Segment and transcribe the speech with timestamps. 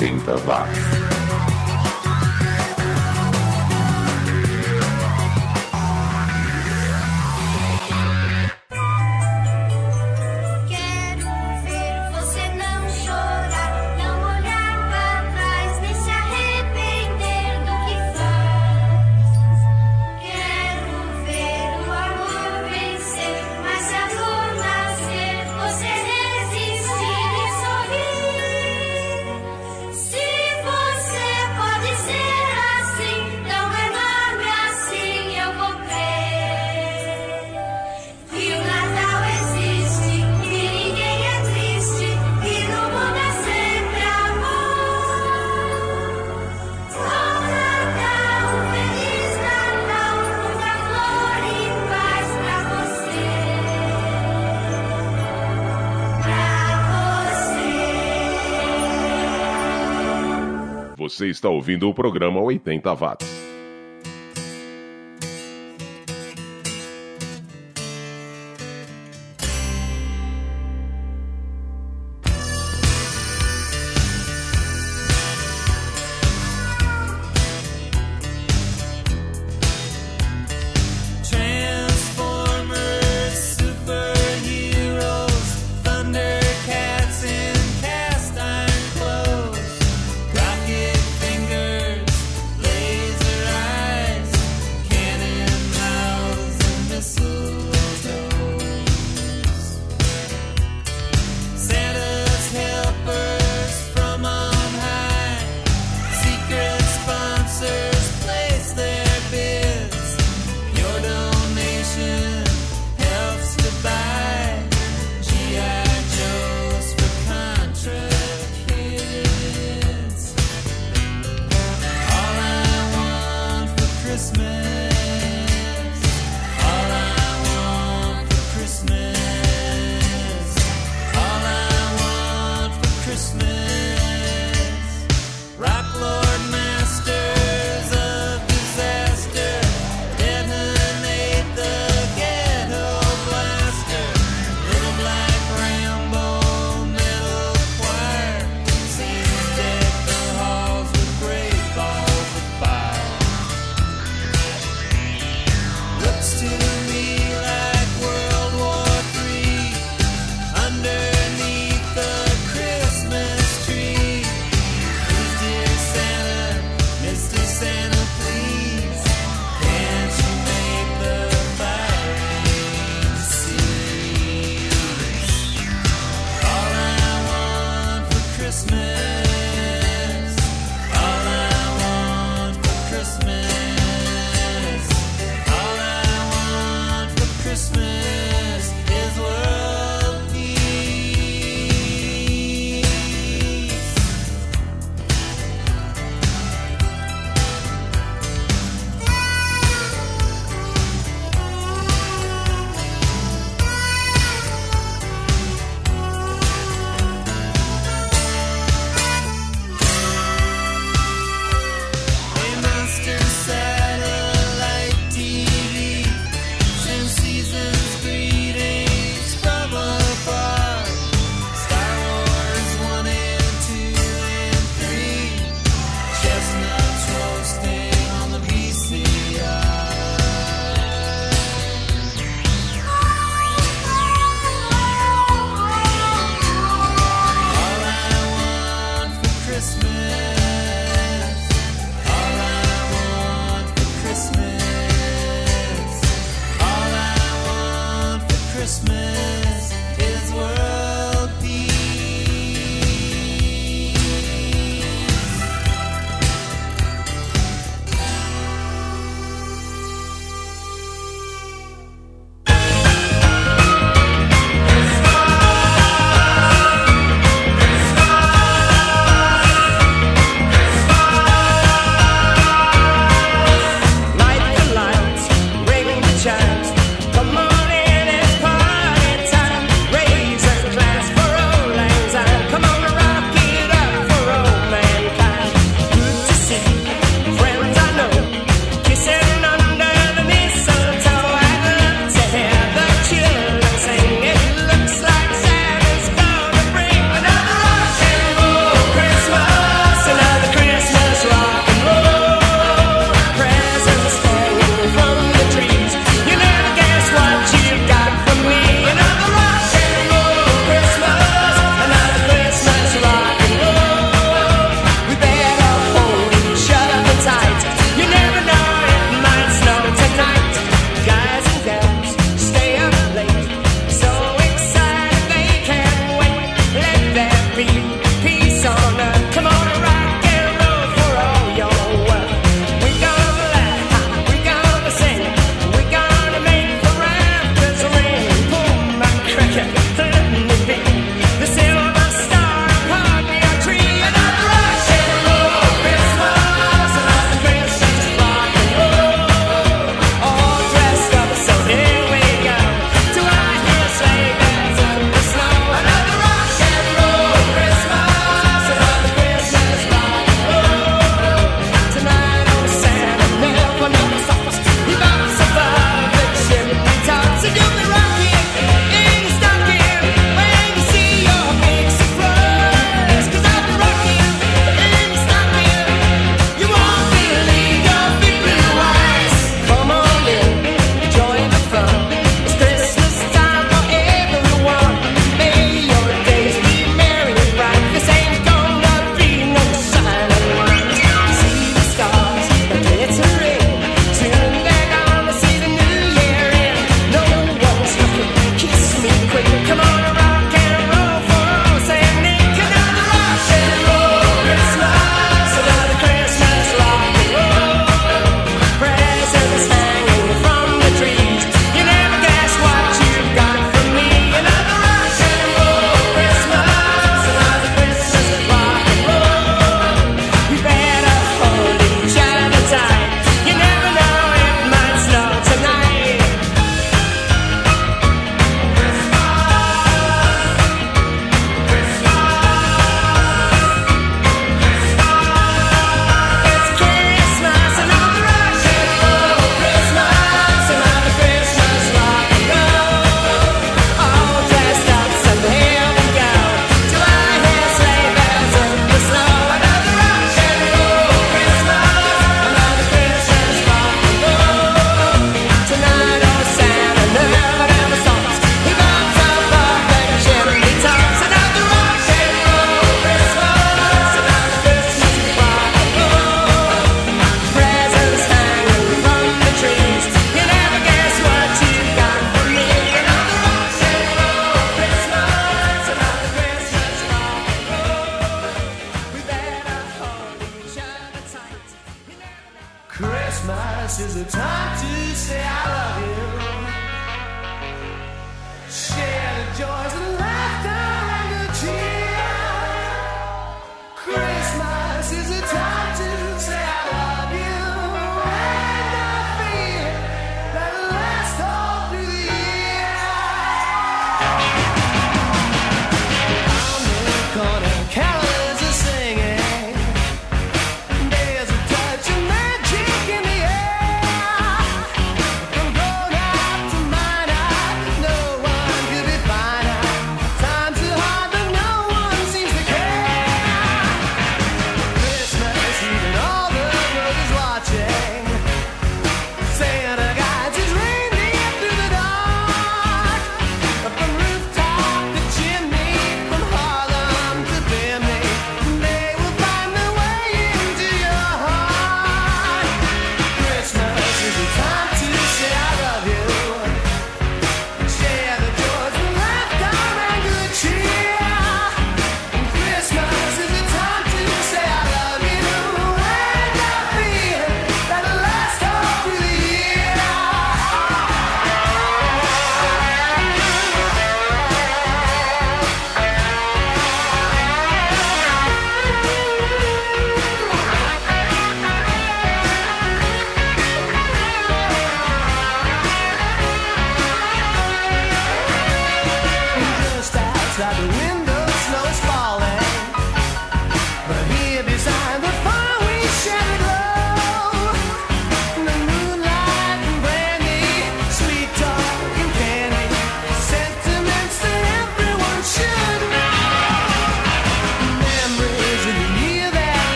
[0.00, 1.17] 80 watts.
[61.18, 63.47] Você está ouvindo o programa 80 Watts.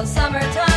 [0.00, 0.69] Till summertime.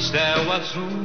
[0.00, 0.97] Céu azul.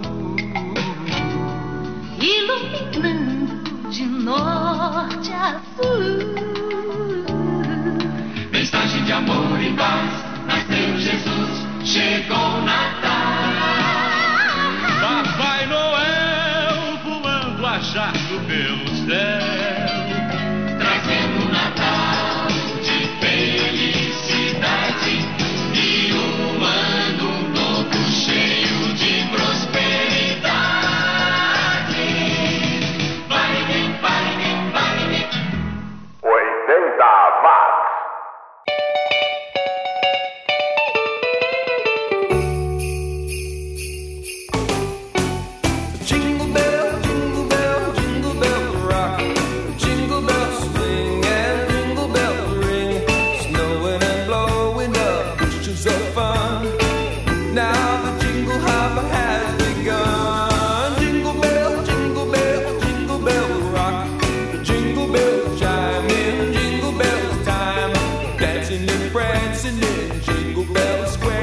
[68.74, 71.43] Dancing and prancing in Jingle Bell Square.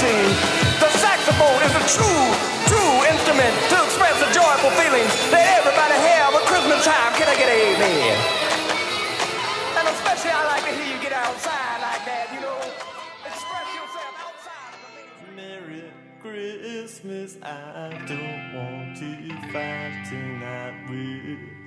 [0.00, 0.32] scene.
[0.80, 2.24] The saxophone is a true,
[2.72, 7.12] true instrument to express the joyful feelings that everybody have at Christmas time.
[7.20, 8.16] Can I get an amen?
[9.76, 12.56] And especially I like to hear you get outside like that, you know.
[13.28, 14.72] Express yourself outside.
[15.36, 15.84] Merry
[16.24, 19.08] Christmas, I don't want to
[19.52, 21.60] fight tonight with.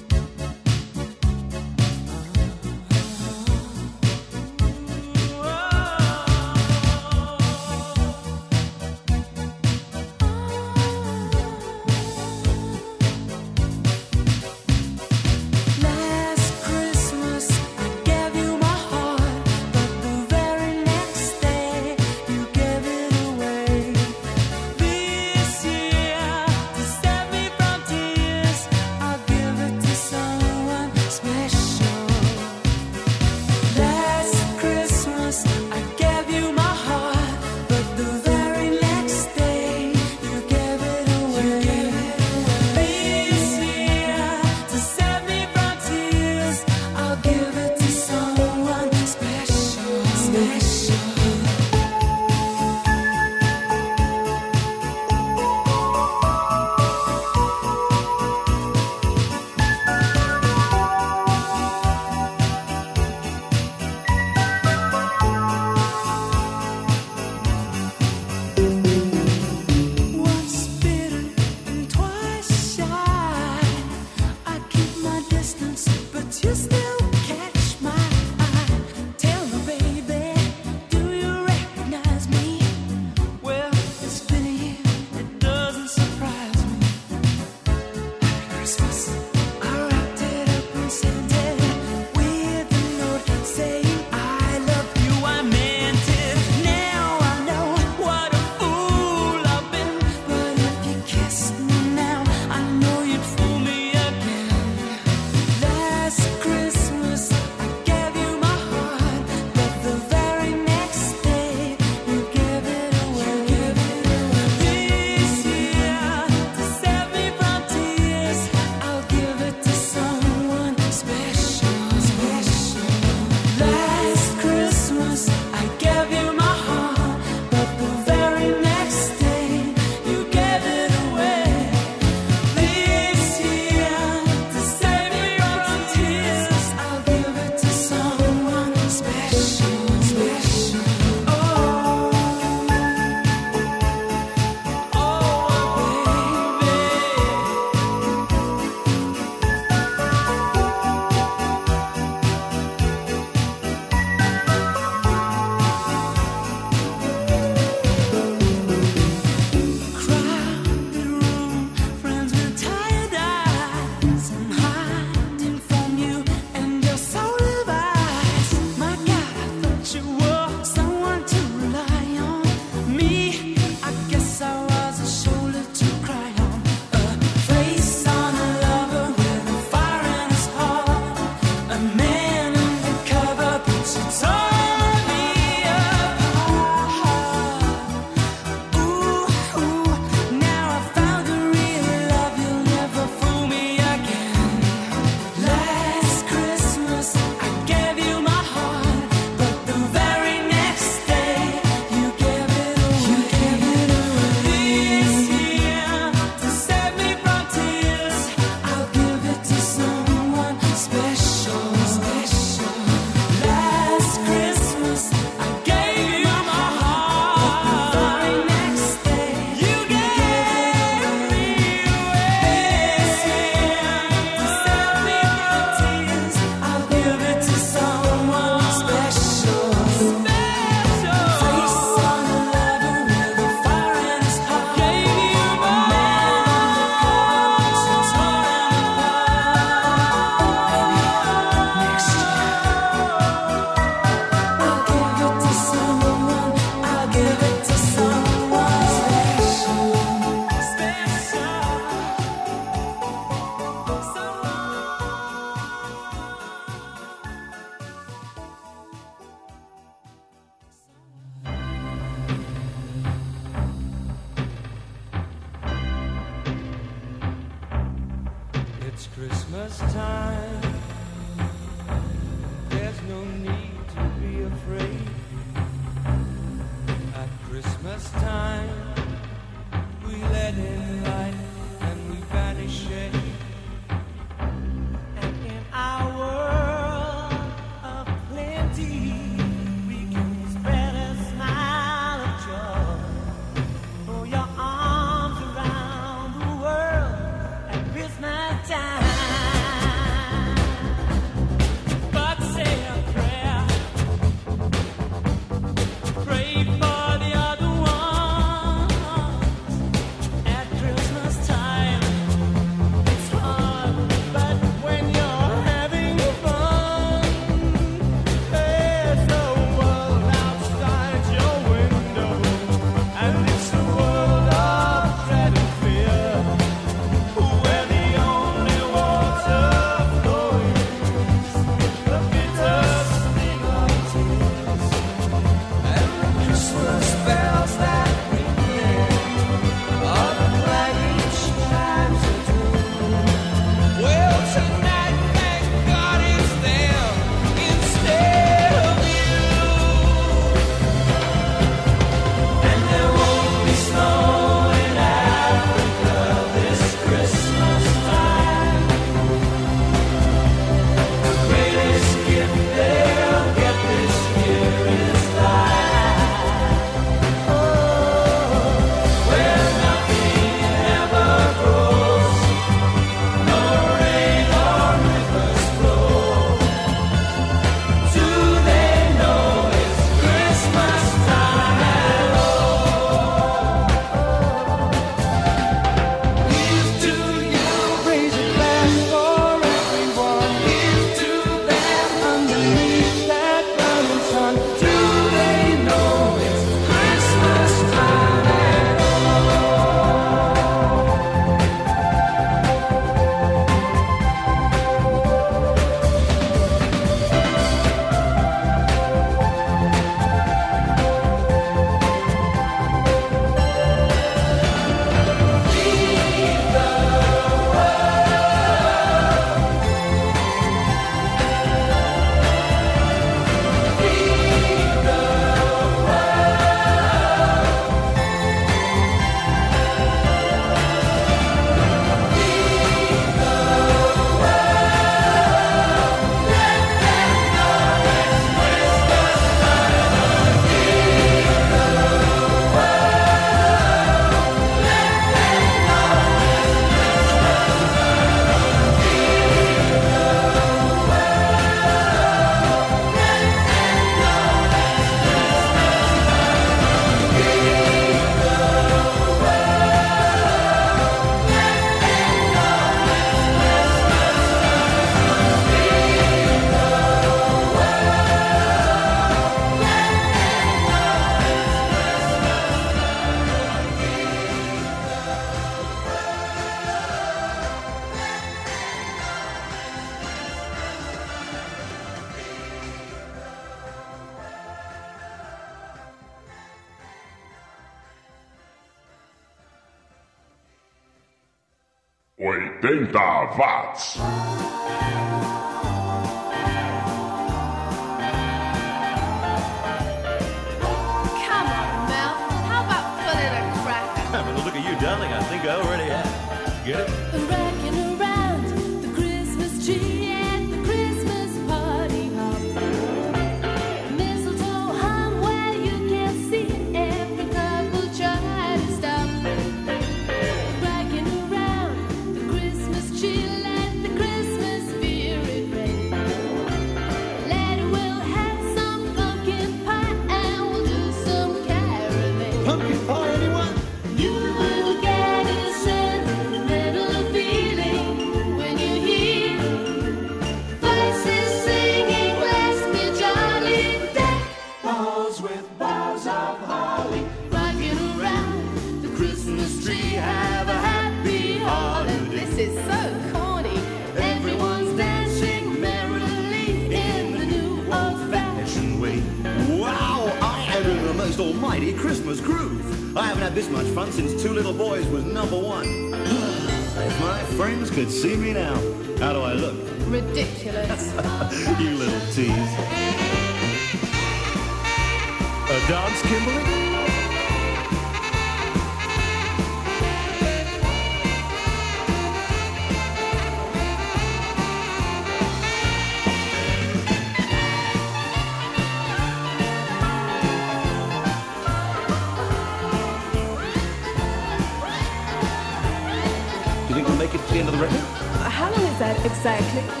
[599.43, 600.00] Exactly.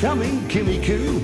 [0.00, 1.23] Coming, Kimmy Coo.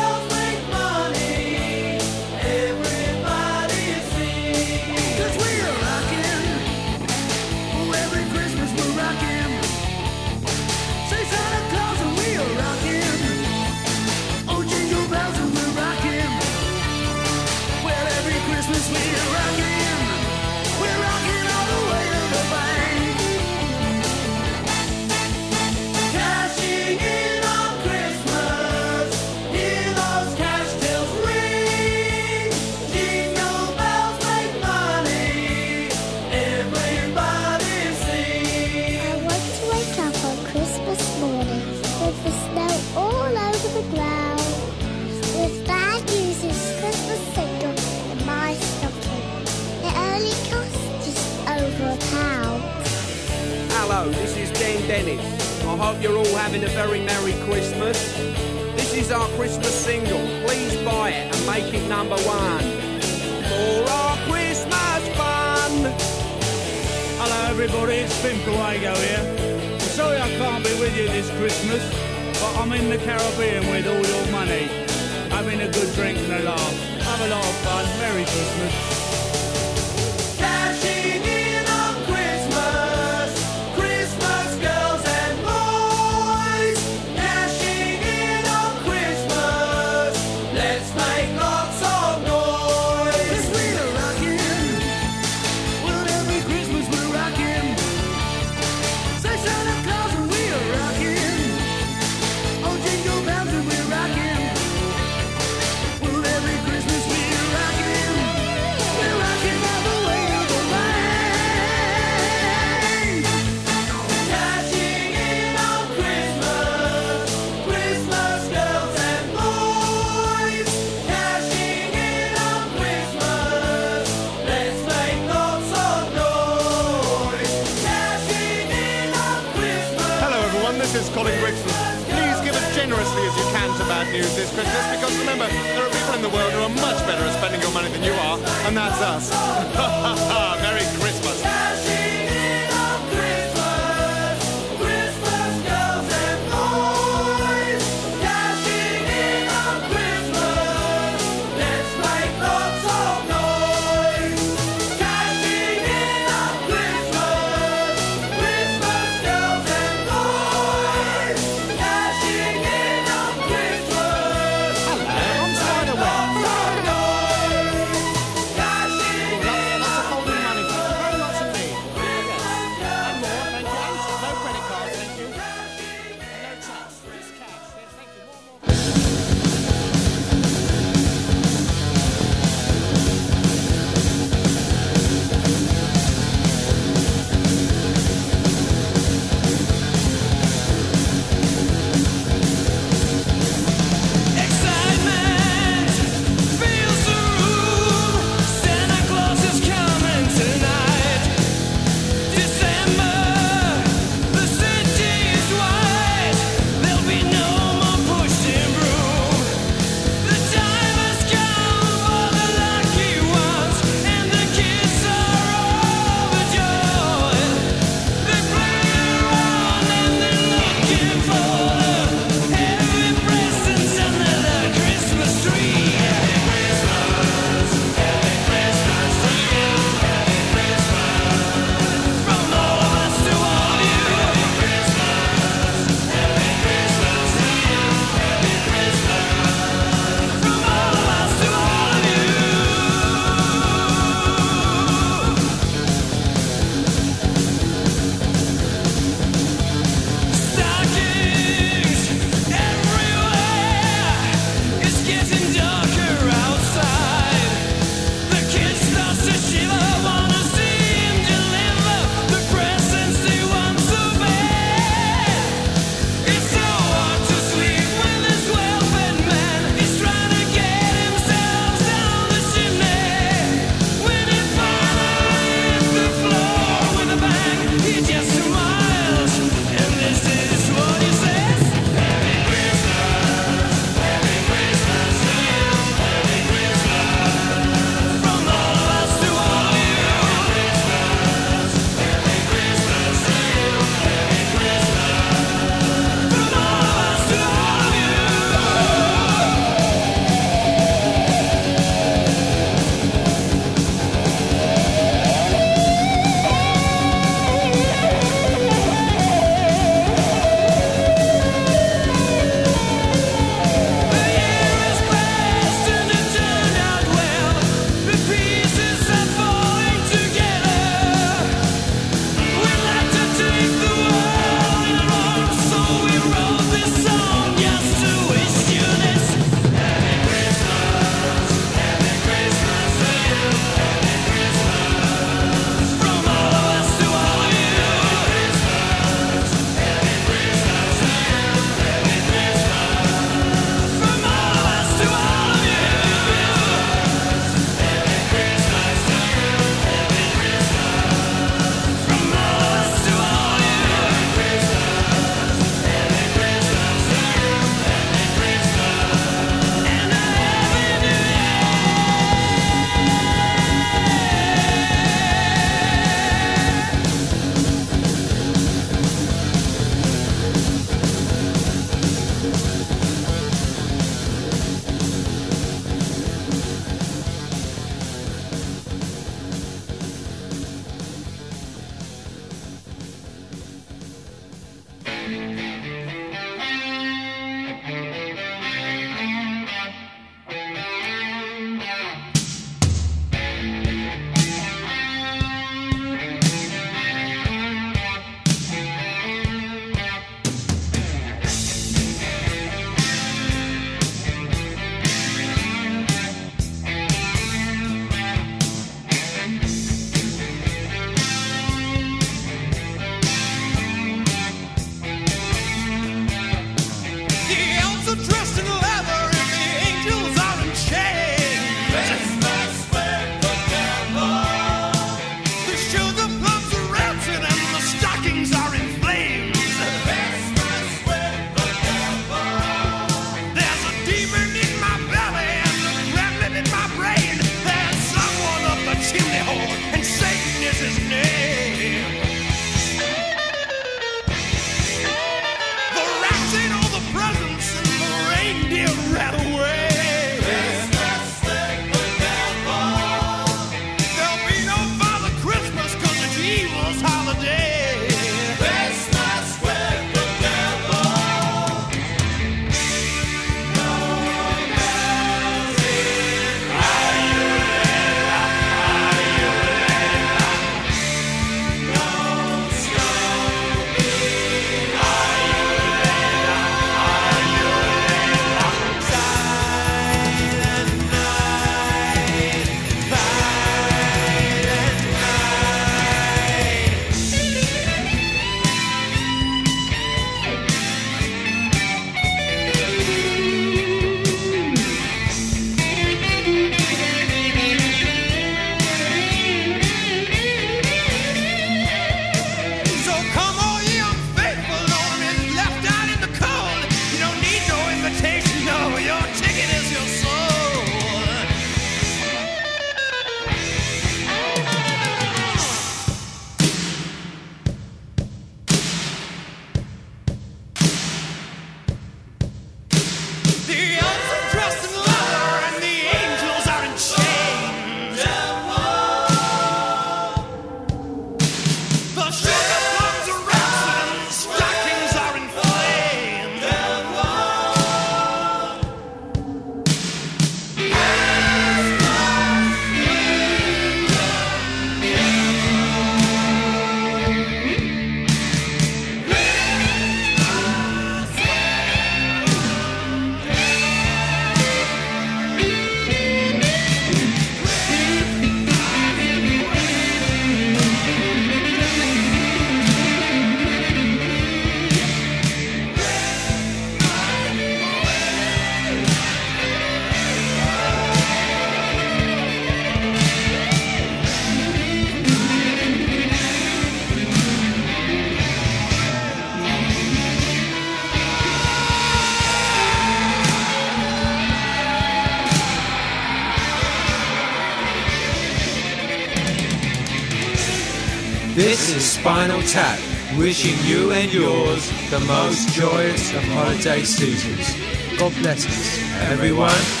[592.67, 592.99] Tap,
[593.37, 597.75] wishing you and yours the most joyous of holiday seasons.
[598.19, 600.00] God bless us, everyone.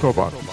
[0.00, 0.49] Torwart.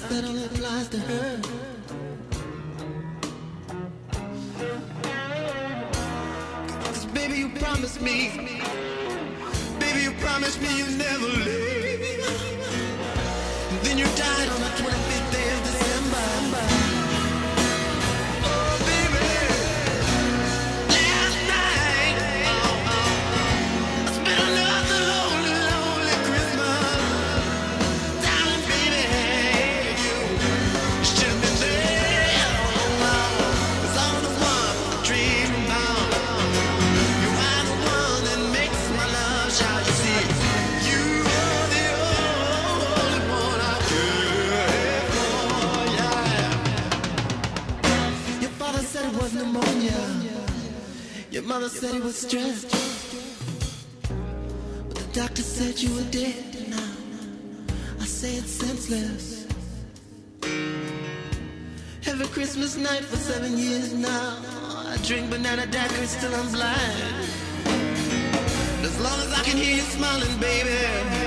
[0.00, 1.40] guess that only applies to her.
[6.84, 8.30] Cause baby, you promised me.
[9.78, 11.59] Baby, you promised me you'd never leave.
[51.50, 52.70] mother said it was stressed,
[54.86, 56.54] But the doctor said you were dead.
[56.60, 59.48] And I, I say it's senseless.
[62.06, 64.38] Every Christmas night for seven years now,
[64.92, 67.26] I drink banana daiquiris till I'm blind.
[68.88, 71.19] As long as I can hear you smiling, baby.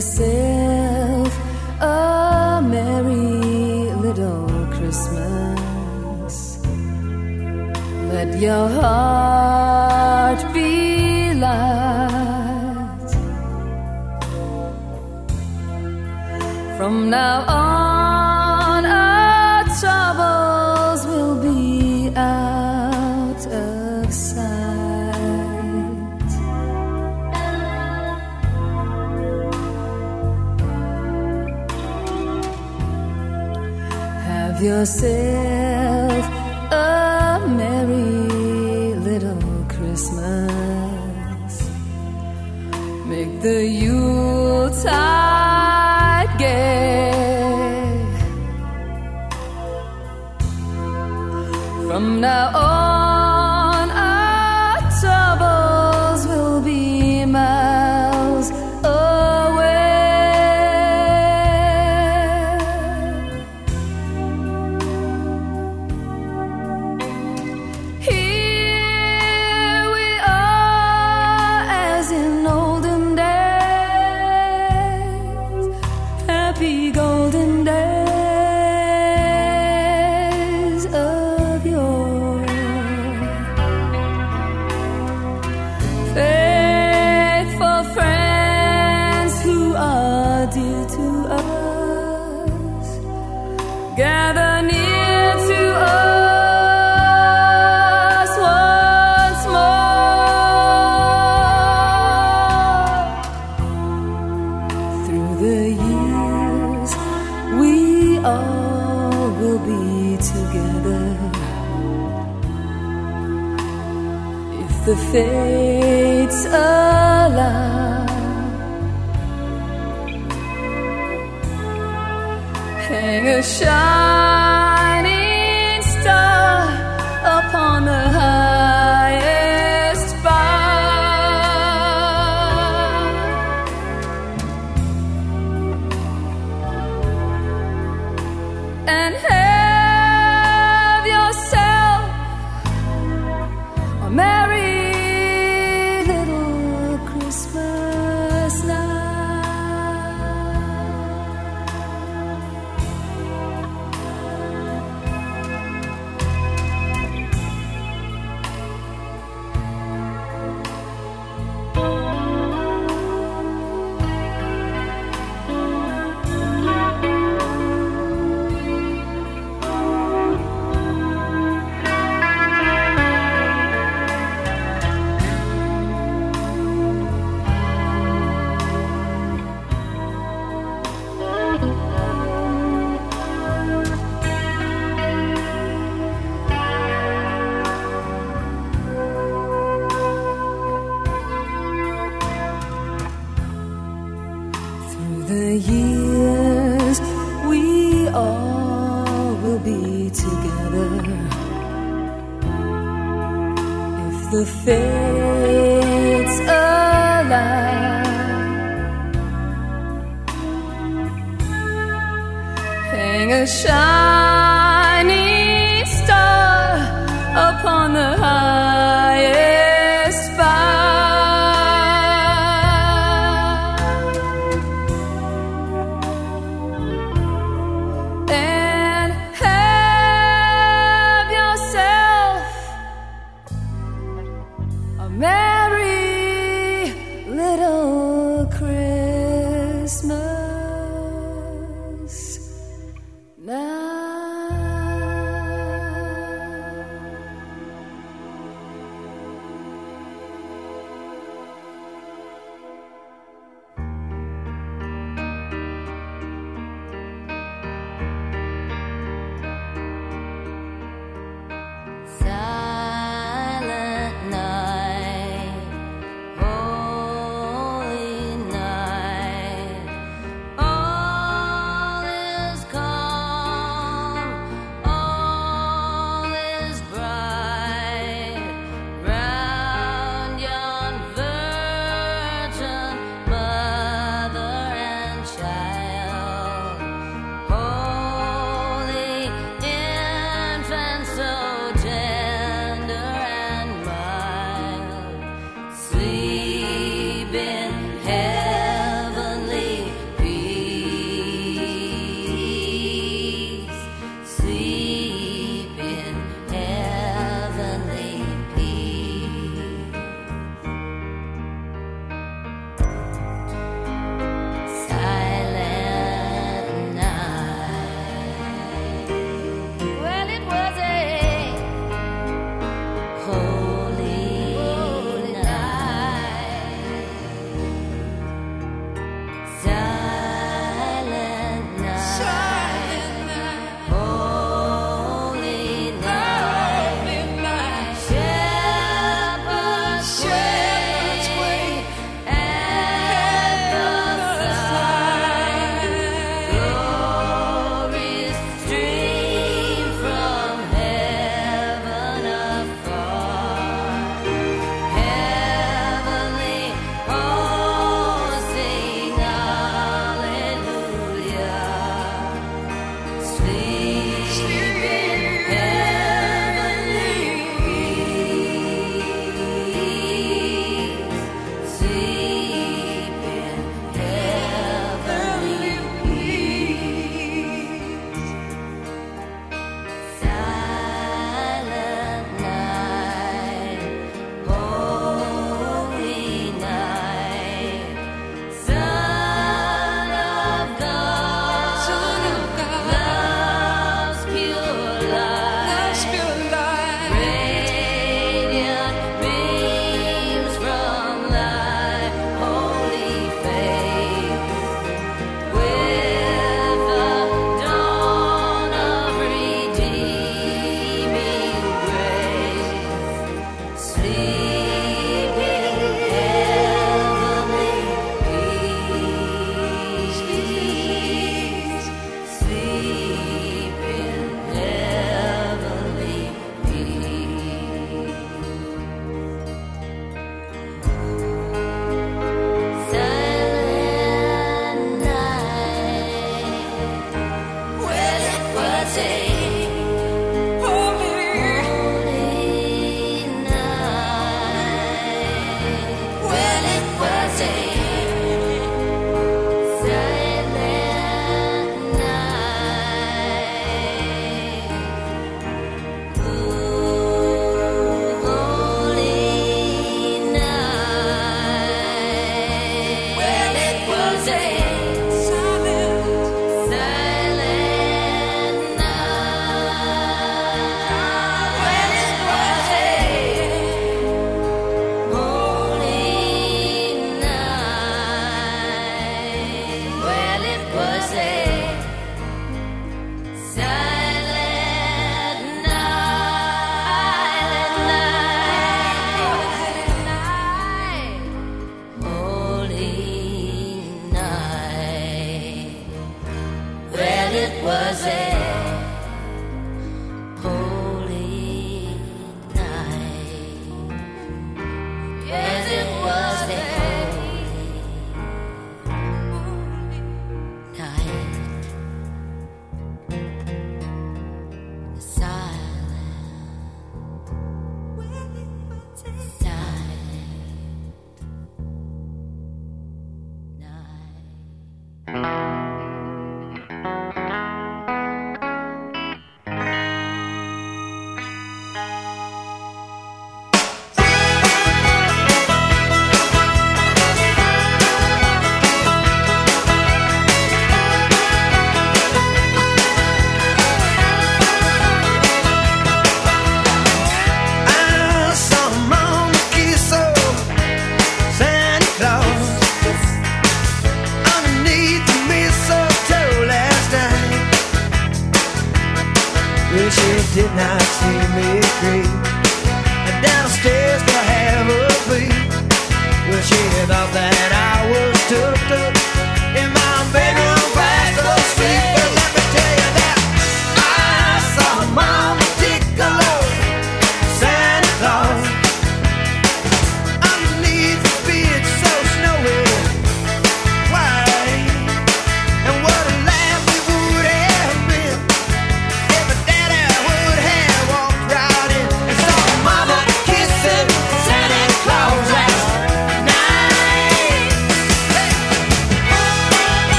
[0.00, 0.31] say.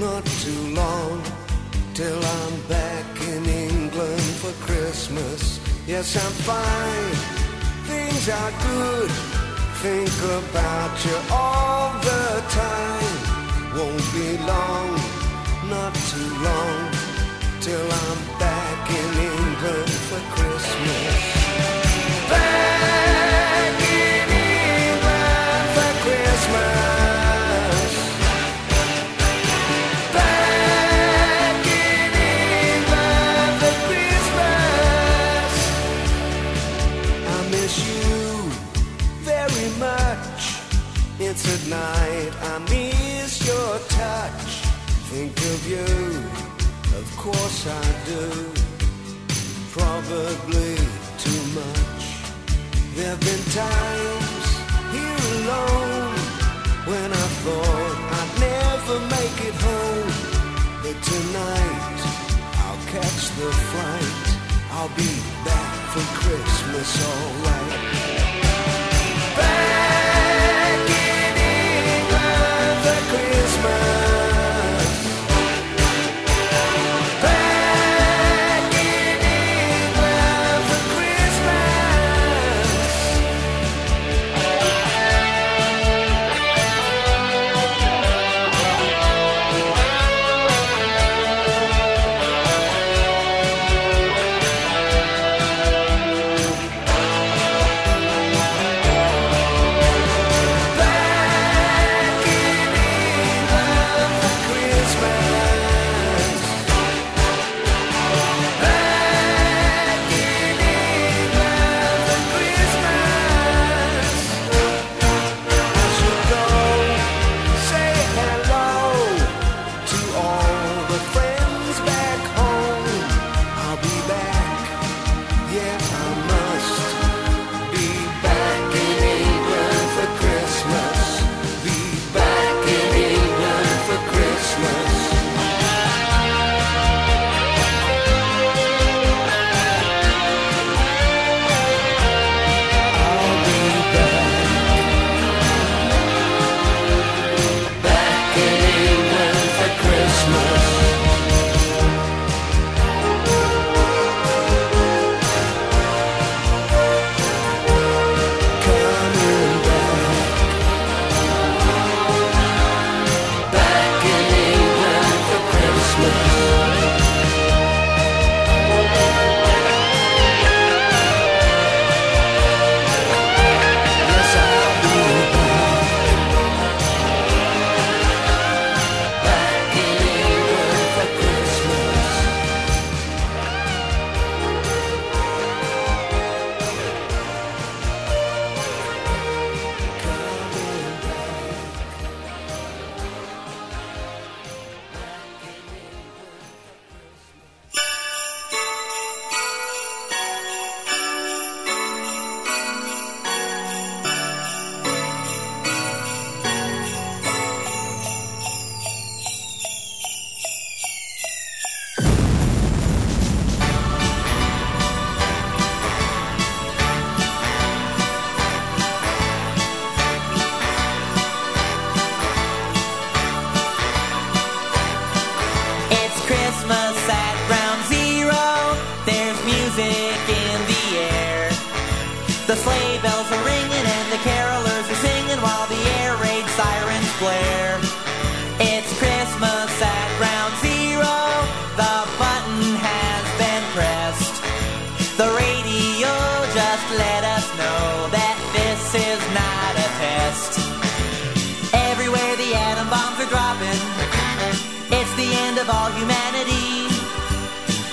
[0.00, 1.22] Not too long,
[1.92, 5.60] till I'm back in England for Christmas.
[5.86, 7.14] Yes, I'm fine,
[7.84, 9.10] things are good.
[9.82, 13.16] think about you all the time.
[13.76, 14.88] Won't be long,
[15.68, 16.80] not too long,
[17.60, 21.29] till I'm back in England for Christmas.
[45.60, 48.24] Of you, of course I do.
[49.76, 50.76] Probably
[51.18, 52.02] too much.
[52.94, 54.48] There've been times
[54.94, 56.16] here alone
[56.90, 60.10] when I thought I'd never make it home.
[60.82, 62.00] But tonight
[62.64, 64.26] I'll catch the flight.
[64.72, 65.12] I'll be
[65.44, 68.19] back for Christmas, alright.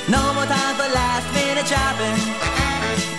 [0.09, 2.15] No more time for last minute shopping.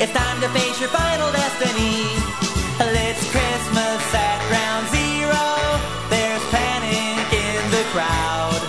[0.00, 2.48] It's time to face your final destiny.
[2.80, 5.44] It's Christmas at ground zero.
[6.08, 8.62] There's panic in the crowd.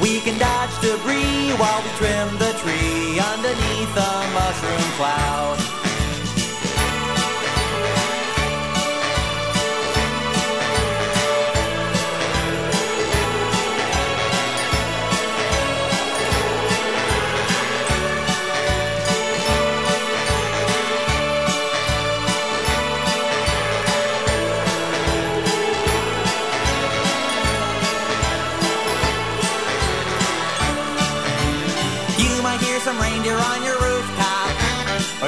[0.00, 5.59] We can dodge debris while we trim the tree underneath a mushroom cloud.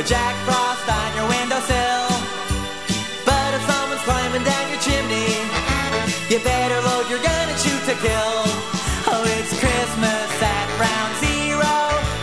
[0.03, 2.09] or Jack Frost on your windowsill.
[3.24, 5.31] But if someone's climbing down your chimney,
[6.31, 8.39] you better load your gun and shoot to kill.
[9.12, 11.74] Oh, it's Christmas at ground zero,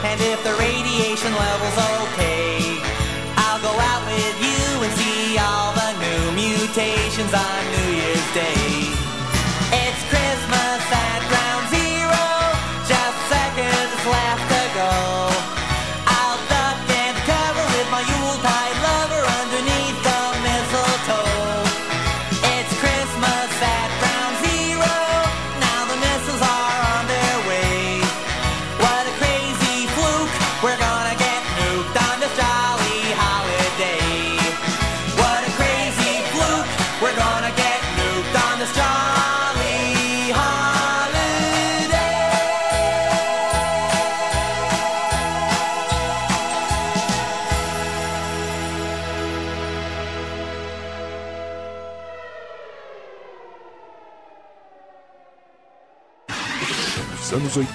[0.09, 2.59] and if the radiation level's okay,
[3.37, 7.88] I'll go out with you and see all the new mutations on new.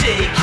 [0.00, 0.39] take